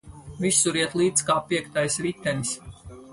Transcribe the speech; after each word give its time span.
Visur 0.43 0.77
iet 0.79 0.95
līdz 1.01 1.25
kā 1.27 1.35
piektais 1.51 1.99
ritenis. 2.07 2.55